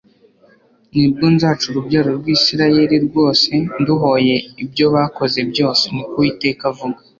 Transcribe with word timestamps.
nibwo 0.97 1.25
nzaca 1.35 1.63
urubyaro 1.71 2.11
rw'Isirayeli 2.19 2.97
rwose 3.07 3.49
nduhoye 3.79 4.35
ibyo 4.63 4.85
bakoze 4.95 5.39
byose, 5.51 5.83
ni 5.95 6.03
ko 6.09 6.13
Uwiteka 6.19 6.63
avuga. 6.71 6.99